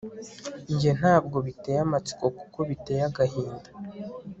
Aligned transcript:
Njye 0.73 0.91
ntabwo 0.99 1.37
biteye 1.45 1.79
amatsiko 1.85 2.25
kuko 2.37 2.59
biteye 2.69 3.01
agahinda 3.09 3.69